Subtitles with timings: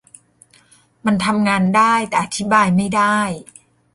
[1.05, 3.17] มันทำงานได้ แต่อธิบายไม่ได้